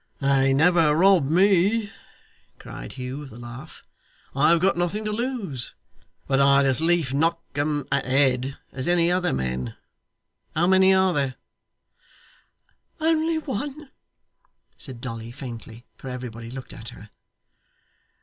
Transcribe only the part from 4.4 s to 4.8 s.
have got